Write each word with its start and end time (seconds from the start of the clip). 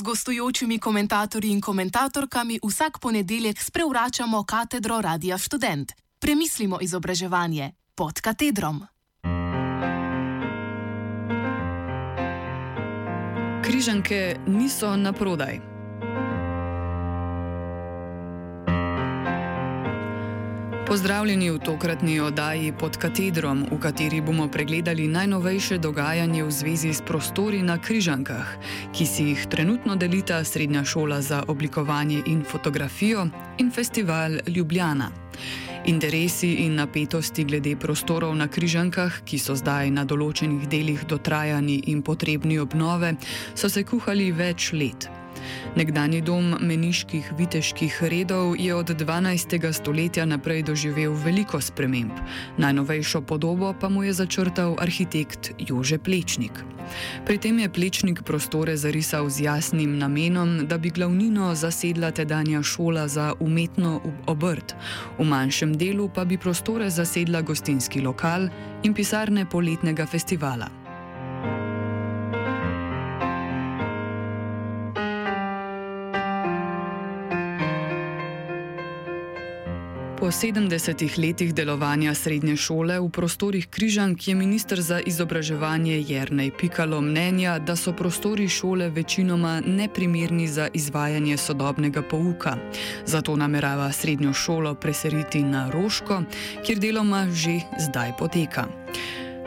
z 0.00 0.02
gostujočimi 0.02 0.78
komentatorji 0.78 1.50
in 1.50 1.60
komentatorkami 1.60 2.58
vsak 2.64 2.98
ponedeljek 3.00 3.60
sprevračamo 3.60 4.44
katedro 4.44 5.00
Radia 5.00 5.38
Student. 5.38 5.92
Premislimo 6.18 6.78
izobraževanje 6.80 7.72
pod 7.94 8.20
katedrom. 8.20 8.80
Križanke 13.64 14.36
niso 14.46 14.96
na 14.96 15.12
prodaj. 15.12 15.69
Pozdravljeni 20.90 21.50
v 21.50 21.58
tokratni 21.58 22.16
oddaji 22.20 22.72
pod 22.74 22.96
katedrom, 22.98 23.60
v 23.70 23.76
kateri 23.78 24.18
bomo 24.20 24.48
pregledali 24.50 25.04
najnovejše 25.06 25.78
dogajanje 25.78 26.42
v 26.42 26.50
zvezi 26.50 26.90
s 26.90 26.98
prostori 27.06 27.62
na 27.62 27.76
Križankah, 27.78 28.58
ki 28.90 29.06
si 29.06 29.28
jih 29.28 29.44
trenutno 29.46 29.94
delita 29.94 30.40
Srednja 30.44 30.82
šola 30.84 31.20
za 31.22 31.44
oblikovanje 31.46 32.22
in 32.26 32.42
fotografijo 32.42 33.28
in 33.58 33.70
festival 33.70 34.42
Ljubljana. 34.46 35.12
Interesi 35.86 36.66
in 36.66 36.74
napetosti 36.74 37.44
glede 37.44 37.76
prostorov 37.76 38.34
na 38.34 38.50
Križankah, 38.50 39.22
ki 39.22 39.38
so 39.38 39.54
zdaj 39.54 39.94
na 39.94 40.02
določenih 40.02 40.66
delih 40.66 41.06
dotrajani 41.06 41.84
in 41.86 42.02
potrebni 42.02 42.58
obnove, 42.58 43.14
so 43.54 43.70
se 43.70 43.86
kuhali 43.86 44.32
več 44.32 44.72
let. 44.74 45.19
Nekdani 45.76 46.20
dom 46.20 46.56
meniških 46.60 47.32
viteških 47.38 48.02
redov 48.02 48.56
je 48.58 48.74
od 48.74 48.90
12. 48.90 49.72
stoletja 49.72 50.26
naprej 50.26 50.62
doživel 50.62 51.12
veliko 51.14 51.60
sprememb, 51.60 52.12
najnovejšo 52.58 53.20
podobo 53.20 53.74
pa 53.80 53.88
mu 53.88 54.02
je 54.02 54.12
začrtal 54.12 54.76
arhitekt 54.78 55.52
Jože 55.58 55.98
Plečnik. 55.98 56.64
Pri 57.26 57.38
tem 57.38 57.58
je 57.58 57.68
Plečnik 57.68 58.22
prostore 58.22 58.76
zarisal 58.76 59.30
z 59.30 59.46
jasnim 59.46 59.98
namenom, 59.98 60.66
da 60.66 60.78
bi 60.78 60.90
glavnino 60.90 61.54
zasedla 61.54 62.10
tedanja 62.10 62.62
šola 62.62 63.08
za 63.08 63.32
umetno 63.40 64.00
obrt, 64.26 64.74
v 65.18 65.24
manjšem 65.24 65.76
delu 65.78 66.08
pa 66.08 66.24
bi 66.24 66.38
prostore 66.38 66.90
zasedla 66.90 67.40
gostinski 67.40 68.00
lokal 68.00 68.48
in 68.82 68.94
pisarne 68.94 69.46
poletnega 69.46 70.06
festivala. 70.06 70.79
Po 80.30 80.34
70 80.34 81.18
letih 81.18 81.54
delovanja 81.54 82.14
srednje 82.14 82.54
šole 82.56 83.00
v 83.00 83.08
prostorih 83.10 83.66
Križank 83.66 84.28
je 84.28 84.34
ministr 84.34 84.78
za 84.80 85.00
izobraževanje 85.02 85.98
Jrnej 86.06 86.52
Pikalo 86.54 87.00
mnenja, 87.00 87.58
da 87.58 87.74
so 87.76 87.90
prostori 87.92 88.48
šole 88.48 88.88
večinoma 88.94 89.60
neprimerni 89.66 90.46
za 90.48 90.68
izvajanje 90.74 91.36
sodobnega 91.36 92.02
pouka. 92.02 92.54
Zato 93.06 93.36
namerava 93.36 93.92
srednjo 93.92 94.32
šolo 94.32 94.74
preseliti 94.74 95.42
na 95.42 95.70
Roško, 95.70 96.22
kjer 96.66 96.78
deloma 96.78 97.26
že 97.34 97.60
zdaj 97.80 98.12
poteka. 98.18 98.68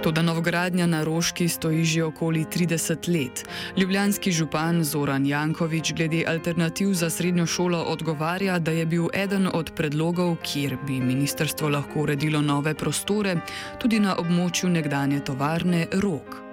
Toda 0.03 0.21
novgradnja 0.21 0.83
na 0.87 1.03
Roški 1.03 1.47
stoji 1.47 1.85
že 1.85 2.03
okoli 2.03 2.43
30 2.45 3.07
let. 3.07 3.45
Ljubljanski 3.77 4.31
župan 4.31 4.83
Zoran 4.83 5.25
Jankovič 5.25 5.93
glede 5.93 6.25
alternativ 6.27 6.93
za 6.93 7.09
srednjo 7.09 7.45
šolo 7.45 7.79
odgovarja, 7.87 8.59
da 8.59 8.71
je 8.71 8.85
bil 8.85 9.07
eden 9.13 9.47
od 9.53 9.71
predlogov, 9.75 10.35
kjer 10.43 10.77
bi 10.87 10.99
ministrstvo 10.99 11.69
lahko 11.69 12.01
uredilo 12.03 12.41
nove 12.41 12.73
prostore, 12.73 13.37
tudi 13.79 13.99
na 13.99 14.15
območju 14.19 14.69
nekdanje 14.69 15.23
tovarne 15.23 15.87
Rok. 15.93 16.52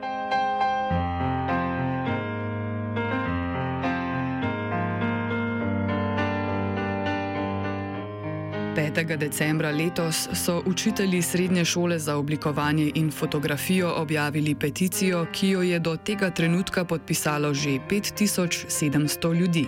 5. 8.76 9.16
decembra 9.16 9.70
letos 9.70 10.28
so 10.32 10.62
učitelji 10.66 11.22
srednje 11.22 11.64
šole 11.64 11.98
za 11.98 12.16
oblikovanje 12.16 12.92
in 12.94 13.10
fotografijo 13.10 13.92
objavili 13.96 14.54
peticijo, 14.54 15.26
ki 15.32 15.48
jo 15.48 15.62
je 15.62 15.78
do 15.78 15.96
tega 15.96 16.30
trenutka 16.30 16.84
podpisalo 16.84 17.54
že 17.54 17.70
5700 17.70 19.34
ljudi. 19.34 19.66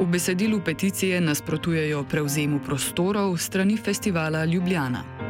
V 0.00 0.06
besedilu 0.06 0.60
peticije 0.64 1.20
nasprotujejo 1.20 2.04
prevzemu 2.04 2.60
prostorov 2.66 3.36
strani 3.36 3.76
festivala 3.76 4.44
Ljubljana. 4.44 5.21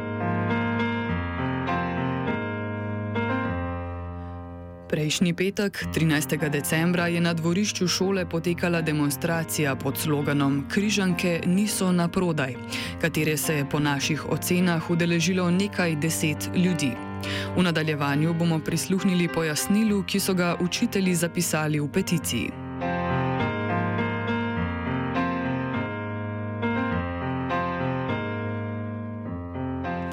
Prejšnji 4.93 5.33
petek, 5.33 5.89
13. 5.89 6.37
decembra, 6.53 7.07
je 7.09 7.17
na 7.17 7.33
dvorišču 7.33 7.87
šole 7.87 8.29
potekala 8.29 8.81
demonstracija 8.81 9.73
pod 9.75 9.97
sloganom 9.97 10.69
Križanke 10.69 11.41
niso 11.49 11.91
na 11.91 12.05
prodaj, 12.07 12.53
katere 13.01 13.37
se 13.37 13.55
je 13.55 13.65
po 13.69 13.79
naših 13.79 14.29
ocenah 14.29 14.89
udeležilo 14.89 15.49
nekaj 15.51 15.95
deset 15.95 16.49
ljudi. 16.55 16.91
V 17.57 17.63
nadaljevanju 17.63 18.33
bomo 18.33 18.59
prisluhnili 18.59 19.27
pojasnilu, 19.33 20.03
ki 20.03 20.19
so 20.19 20.33
ga 20.33 20.55
učitelji 20.61 21.15
zapisali 21.15 21.79
v 21.79 21.89
peticiji. 21.89 22.51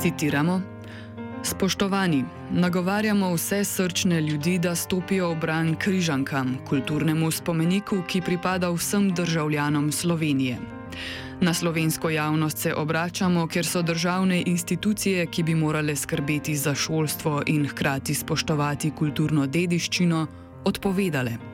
Citiramo. 0.01 0.80
Spoštovani, 1.43 2.25
nagovarjamo 2.51 3.35
vse 3.35 3.65
srčne 3.65 4.21
ljudi, 4.21 4.59
da 4.59 4.75
stopijo 4.75 5.31
v 5.31 5.37
bran 5.41 5.75
križankam, 5.77 6.59
kulturnemu 6.69 7.31
spomeniku, 7.31 8.03
ki 8.09 8.21
pripada 8.21 8.71
vsem 8.71 9.09
državljanom 9.15 9.93
Slovenije. 9.93 10.59
Na 11.41 11.55
slovensko 11.55 12.11
javnost 12.11 12.59
se 12.59 12.75
obračamo, 12.75 13.47
ker 13.47 13.67
so 13.67 13.83
državne 13.83 14.43
institucije, 14.47 15.27
ki 15.27 15.43
bi 15.43 15.55
morale 15.55 15.97
skrbeti 15.97 16.57
za 16.57 16.75
šolstvo 16.75 17.43
in 17.47 17.69
hkrati 17.69 18.15
spoštovati 18.15 18.91
kulturno 18.91 19.47
dediščino, 19.47 20.27
odpovedale. 20.65 21.50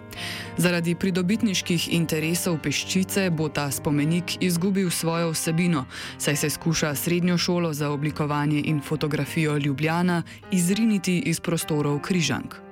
Zaradi 0.56 0.94
pridobitniških 0.94 1.88
interesov 1.94 2.58
peščice 2.62 3.30
bo 3.30 3.48
ta 3.48 3.70
spomenik 3.70 4.36
izgubil 4.40 4.90
svojo 4.90 5.30
vsebino, 5.30 5.86
saj 6.18 6.36
se 6.36 6.50
skuša 6.50 6.94
srednjo 6.94 7.38
šolo 7.38 7.72
za 7.72 7.90
oblikovanje 7.90 8.62
in 8.64 8.80
fotografijo 8.80 9.58
Ljubljana 9.58 10.22
izriniti 10.50 11.18
iz 11.26 11.40
prostorov 11.40 12.00
Križank. 12.00 12.65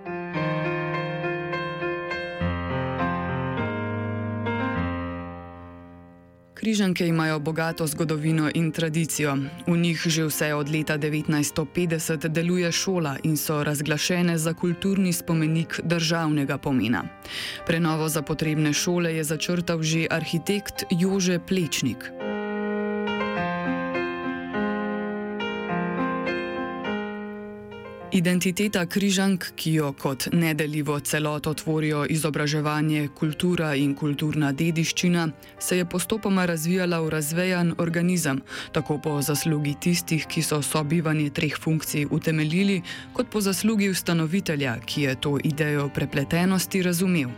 Križanke 6.65 7.07
imajo 7.07 7.39
bogato 7.39 7.87
zgodovino 7.87 8.51
in 8.55 8.73
tradicijo. 8.73 9.37
V 9.67 9.77
njih 9.77 10.01
že 10.07 10.25
vse 10.25 10.55
od 10.55 10.69
leta 10.69 10.99
1950 10.99 12.29
deluje 12.29 12.73
šola 12.73 13.17
in 13.23 13.37
so 13.37 13.65
razglašene 13.65 14.39
za 14.39 14.55
kulturni 14.55 15.13
spomenik 15.13 15.81
državnega 15.85 16.59
pomena. 16.59 17.05
Prenovo 17.67 18.09
za 18.09 18.23
potrebne 18.23 18.73
šole 18.73 19.15
je 19.15 19.25
začrtal 19.25 19.83
že 19.83 20.07
arhitekt 20.11 20.85
Jože 20.91 21.39
Plečnik. 21.39 22.34
Identiteta 28.15 28.87
križank, 28.87 29.45
ki 29.59 29.73
jo 29.75 29.89
kot 29.93 30.29
nedeljivo 30.33 31.01
celoto 31.01 31.55
tvorijo 31.55 32.05
izobraževanje, 32.09 33.09
kultura 33.19 33.73
in 33.75 33.95
kulturna 33.99 34.53
dediščina, 34.53 35.25
se 35.59 35.79
je 35.81 35.85
postopoma 35.85 36.45
razvijala 36.47 37.01
v 37.03 37.09
razvejan 37.11 37.73
organizem, 37.79 38.39
tako 38.73 39.01
po 39.03 39.15
zaslugi 39.23 39.73
tistih, 39.81 40.27
ki 40.31 40.43
so 40.43 40.61
sobivanje 40.63 41.33
treh 41.35 41.57
funkcij 41.59 42.07
utemeljili, 42.11 42.83
kot 43.13 43.33
po 43.35 43.41
zaslugi 43.41 43.91
ustanovitelja, 43.91 44.77
ki 44.87 45.03
je 45.03 45.17
to 45.21 45.35
idejo 45.45 45.89
prepletenosti 45.89 46.83
razumel. 46.83 47.35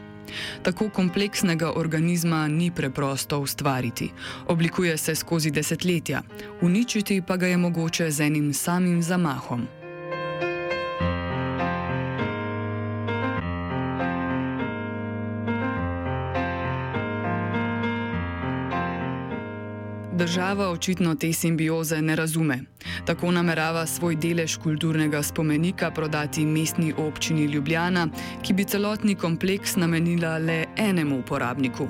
Tako 0.63 0.91
kompleksnega 0.91 1.73
organizma 1.73 2.49
ni 2.49 2.69
preprosto 2.71 3.41
ustvariti, 3.41 4.11
oblikuje 4.47 4.97
se 4.97 5.15
skozi 5.15 5.51
desetletja, 5.51 6.23
uničiti 6.61 7.23
pa 7.27 7.37
ga 7.37 7.47
je 7.47 7.57
mogoče 7.57 8.11
z 8.11 8.29
enim 8.29 8.53
samim 8.53 9.03
zamahom. 9.03 9.69
Država 20.17 20.71
očitno 20.71 21.15
te 21.15 21.33
simbioze 21.33 22.03
ne 22.03 22.17
razume. 22.17 22.59
Tako 23.07 23.31
namerava 23.31 23.87
svoj 23.87 24.17
delež 24.17 24.57
kulturnega 24.57 25.23
spomenika 25.23 25.91
prodati 25.91 26.47
mestni 26.47 26.95
občini 26.97 27.45
Ljubljana, 27.45 28.09
ki 28.43 28.53
bi 28.53 28.65
celotni 28.65 29.15
kompleks 29.15 29.77
namenila 29.77 30.39
le 30.39 30.65
enemu 30.77 31.19
uporabniku. 31.19 31.89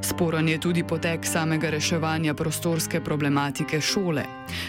Sporan 0.00 0.48
je 0.48 0.60
tudi 0.60 0.84
potek 0.84 1.24
samega 1.26 1.70
reševanja 1.70 2.34
prostorske 2.34 3.00
problematike 3.00 3.80
šole. 3.80 4.24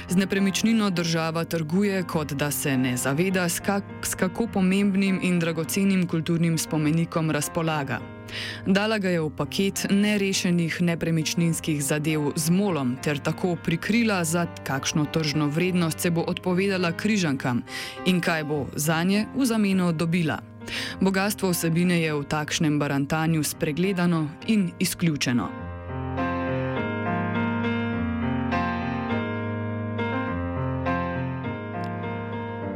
Z 0.10 0.16
nepremičnino 0.16 0.90
država 0.90 1.44
trguje, 1.44 2.04
kot 2.04 2.34
da 2.34 2.52
se 2.52 2.78
ne 2.78 2.98
zaveda, 2.98 3.50
s, 3.50 3.60
kak, 3.60 3.84
s 4.04 4.16
kako 4.16 4.48
pomembnim 4.48 5.20
in 5.24 5.40
dragocenim 5.40 6.08
kulturnim 6.08 6.58
spomenikom 6.58 7.32
razpolaga. 7.32 8.13
Dala 8.66 8.98
ga 8.98 9.10
je 9.10 9.22
v 9.22 9.30
paket 9.30 9.86
nerešenih 9.92 10.82
nepremičninskih 10.82 11.84
zadev 11.84 12.32
z 12.36 12.50
molom 12.50 12.96
ter 13.04 13.20
tako 13.20 13.56
prikrila, 13.56 14.24
za 14.24 14.48
kakšno 14.64 15.06
tržno 15.06 15.48
vrednost 15.48 16.00
se 16.00 16.12
bo 16.12 16.24
odpovedala 16.28 16.92
križankam 16.92 17.64
in 18.06 18.22
kaj 18.22 18.44
bo 18.44 18.66
za 18.76 19.04
nje 19.04 19.26
v 19.36 19.46
zameno 19.46 19.92
dobila. 19.92 20.40
Bogatstvo 21.02 21.52
vsebine 21.52 22.00
je 22.02 22.14
v 22.14 22.24
takšnem 22.24 22.80
barantanju 22.80 23.44
spregledano 23.44 24.30
in 24.48 24.72
izključeno. 24.80 25.63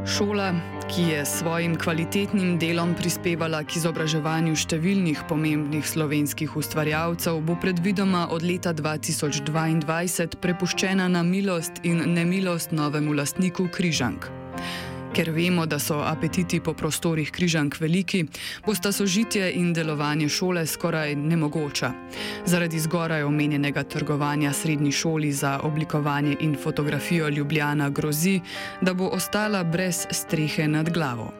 Šola, 0.07 0.54
ki 0.88 1.01
je 1.01 1.25
s 1.25 1.39
svojim 1.39 1.75
kvalitetnim 1.75 2.56
delom 2.59 2.94
prispevala 2.95 3.59
k 3.68 3.75
izobraževanju 3.75 4.56
številnih 4.56 5.25
pomembnih 5.27 5.83
slovenskih 5.83 6.56
ustvarjalcev, 6.56 7.42
bo 7.44 7.57
predvidoma 7.59 8.30
od 8.31 8.45
leta 8.48 8.71
2022 8.71 10.39
prepuščena 10.39 11.12
na 11.12 11.25
milost 11.27 11.83
in 11.83 12.00
nemilost 12.15 12.71
novemu 12.71 13.19
lastniku 13.19 13.68
Križank. 13.68 14.31
Ker 15.17 15.31
vemo, 15.33 15.65
da 15.65 15.79
so 15.79 15.95
apetiti 16.05 16.59
po 16.61 16.75
prostorih 16.77 17.31
križank 17.33 17.79
veliki, 17.81 18.19
bosta 18.65 18.91
sožitje 18.91 19.47
in 19.57 19.71
delovanje 19.73 20.29
šole 20.29 20.61
skoraj 20.65 21.15
nemogoča. 21.15 21.89
Zaradi 22.45 22.79
zgoraj 22.79 23.23
omenjenega 23.23 23.83
trgovanja 23.83 24.53
srednji 24.53 24.91
šoli 24.91 25.31
za 25.31 25.59
oblikovanje 25.63 26.37
in 26.39 26.55
fotografijo 26.63 27.29
Ljubljana 27.29 27.89
grozi, 27.89 28.41
da 28.81 28.93
bo 28.93 29.09
ostala 29.09 29.63
brez 29.63 30.05
strehe 30.11 30.67
nad 30.67 30.93
glavo. 30.93 31.33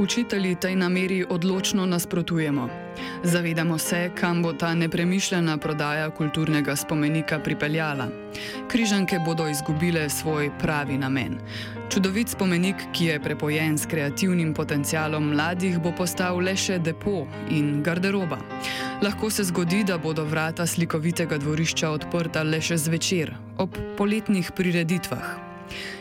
Učitelji 0.00 0.54
tej 0.54 0.76
nameri 0.76 1.24
odločno 1.28 1.86
nasprotujemo. 1.86 2.87
Zavedamo 3.22 3.78
se, 3.78 4.10
kam 4.14 4.42
bo 4.42 4.52
ta 4.52 4.74
nepremišljena 4.74 5.56
prodaja 5.58 6.10
kulturnega 6.10 6.76
spomenika 6.76 7.38
pripeljala. 7.38 8.08
Križanke 8.68 9.18
bodo 9.24 9.48
izgubile 9.48 10.08
svoj 10.10 10.50
pravi 10.60 10.98
namen. 10.98 11.38
Čudovit 11.90 12.28
spomenik, 12.28 12.76
ki 12.92 13.04
je 13.04 13.20
prepojen 13.20 13.78
s 13.78 13.86
kreativnim 13.86 14.54
potencialom 14.54 15.32
mladih, 15.32 15.80
bo 15.80 15.92
postal 15.96 16.38
le 16.38 16.54
še 16.56 16.78
depo 16.78 17.26
in 17.50 17.82
garderoba. 17.82 18.38
Lahko 19.02 19.30
se 19.30 19.44
zgodi, 19.44 19.82
da 19.84 19.98
bodo 19.98 20.24
vrata 20.24 20.66
slikovitega 20.66 21.38
dvorišča 21.38 21.90
odprta 21.90 22.42
le 22.42 22.60
še 22.60 22.76
zvečer, 22.76 23.34
ob 23.58 23.76
poletnih 23.96 24.52
prireditvah. 24.52 25.47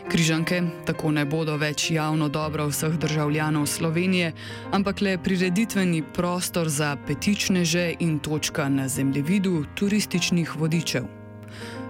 Križanke 0.09 0.61
tako 0.85 1.11
ne 1.11 1.25
bodo 1.25 1.57
več 1.57 1.91
javno 1.91 2.29
dobro 2.29 2.67
vseh 2.67 2.97
državljanov 2.97 3.65
Slovenije, 3.65 4.33
ampak 4.71 5.01
le 5.01 5.17
prireditveni 5.17 6.03
prostor 6.13 6.69
za 6.69 6.95
petičneže 7.07 7.93
in 7.99 8.19
točka 8.19 8.69
na 8.69 8.87
zemljevidu 8.87 9.65
turističnih 9.75 10.55
vodičev. 10.55 11.03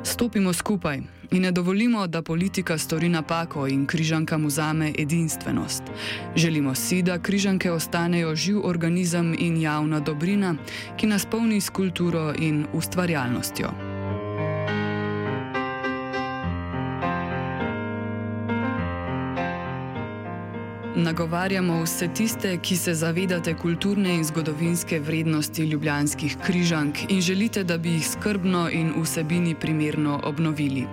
Stopimo 0.03 0.53
skupaj 0.53 1.01
in 1.31 1.41
ne 1.41 1.51
dovolimo, 1.51 2.07
da 2.07 2.21
politika 2.21 2.77
stori 2.77 3.09
napako 3.09 3.67
in 3.67 3.85
križankam 3.85 4.45
vzame 4.45 4.93
edinstvenost. 4.97 5.83
Želimo 6.35 6.75
si, 6.75 7.01
da 7.01 7.19
križanke 7.19 7.71
ostanejo 7.71 8.35
živ 8.35 8.65
organizem 8.65 9.35
in 9.39 9.61
javna 9.61 9.99
dobrina, 9.99 10.55
ki 10.97 11.07
nas 11.07 11.25
polni 11.25 11.61
s 11.61 11.69
kulturo 11.69 12.33
in 12.39 12.65
ustvarjalnostjo. 12.73 13.96
Nagovarjamo 20.97 21.83
vse 21.83 22.07
tiste, 22.13 22.57
ki 22.57 22.75
se 22.77 22.93
zavedate 22.93 23.53
kulturne 23.53 24.15
in 24.15 24.23
zgodovinske 24.25 24.99
vrednosti 24.99 25.63
ljubljanskih 25.63 26.37
križank 26.45 26.97
in 27.09 27.21
želite, 27.21 27.63
da 27.63 27.77
bi 27.77 27.89
jih 27.89 28.07
skrbno 28.07 28.69
in 28.69 28.93
vsebini 29.01 29.55
primerno 29.55 30.19
obnovili. 30.23 30.87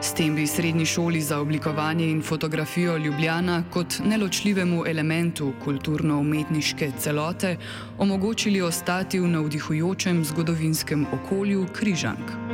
S 0.00 0.14
tem 0.14 0.36
bi 0.36 0.46
srednji 0.46 0.86
šoli 0.86 1.20
za 1.20 1.40
oblikovanje 1.40 2.10
in 2.10 2.22
fotografijo 2.22 2.96
Ljubljana 2.96 3.64
kot 3.70 3.98
neločljivemu 4.04 4.84
elementu 4.86 5.52
kulturno-umetniške 5.64 6.92
celote 6.98 7.56
omogočili 7.98 8.62
ostati 8.62 9.20
v 9.20 9.28
navdihujočem 9.28 10.24
zgodovinskem 10.24 11.06
okolju 11.12 11.66
križank. 11.72 12.47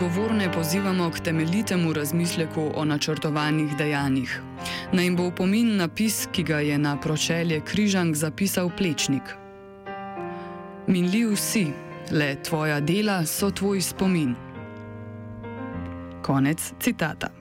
Odgovorne 0.00 0.52
pozivamo 0.52 1.10
k 1.10 1.20
temeljitemu 1.20 1.92
razmisleku 1.92 2.70
o 2.74 2.84
načrtovanih 2.84 3.76
dejanjih. 3.76 4.40
Naj 4.92 5.04
jim 5.04 5.16
bo 5.16 5.26
upomin 5.28 5.76
napis, 5.76 6.28
ki 6.32 6.42
ga 6.42 6.60
je 6.60 6.78
na 6.78 6.94
pročelje 7.00 7.60
križank 7.60 8.16
zapisal 8.16 8.70
Plečnik. 8.78 9.22
Minljiv 10.86 11.36
si, 11.36 11.66
le 12.10 12.42
tvoja 12.42 12.80
dela 12.80 13.26
so 13.26 13.50
tvoj 13.50 13.80
spomin. 13.80 14.34
Konec 16.22 16.72
citata. 16.80 17.39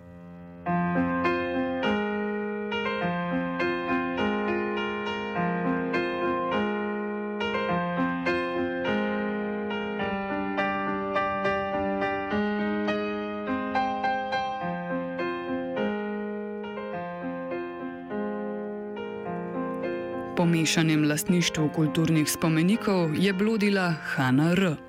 Po 20.40 20.46
mešanem 20.46 21.04
lastništvu 21.04 21.70
kulturnih 21.76 22.32
spomenikov 22.32 23.16
je 23.20 23.34
blodila 23.34 23.92
Hanna 23.92 24.52
R. 24.52 24.89